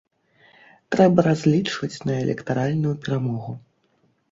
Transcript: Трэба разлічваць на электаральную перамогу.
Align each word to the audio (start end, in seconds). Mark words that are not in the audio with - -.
Трэба 0.95 1.19
разлічваць 1.27 2.01
на 2.11 2.17
электаральную 2.23 2.95
перамогу. 3.07 3.51